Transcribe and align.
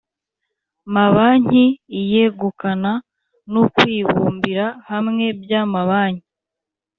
mabanki 0.93 1.65
iyegukana 1.99 2.91
n 3.51 3.53
ukwibumbira 3.63 4.65
hamwe 4.89 5.25
by 5.41 5.51
amabanki 5.61 6.29